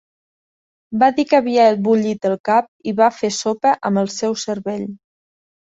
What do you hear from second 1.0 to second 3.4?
Va dir que havia bullit el cap i va fer